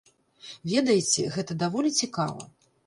Ведаеце, 0.71 1.21
гэта 1.39 1.59
даволі 1.67 1.97
цікава. 2.03 2.53